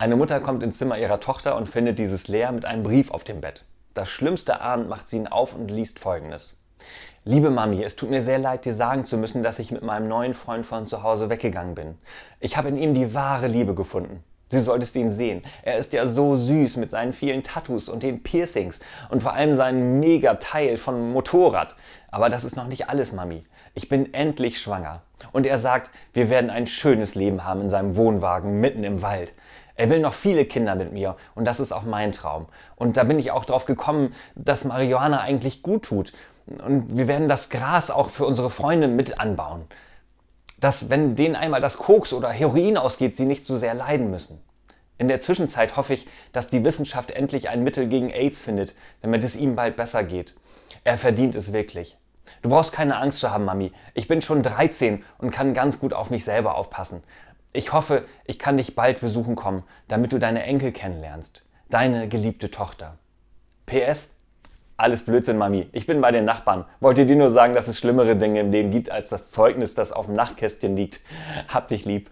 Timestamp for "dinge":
68.14-68.40